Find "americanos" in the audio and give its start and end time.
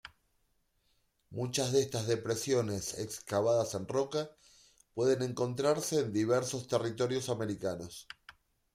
7.29-8.07